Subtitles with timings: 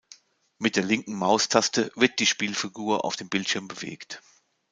[0.57, 4.19] Mit der linken Maustaste wird die Spielfigur auf dem Bildschirm bewegt.